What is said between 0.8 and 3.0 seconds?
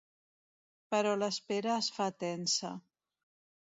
Però l’espera es fa tensa.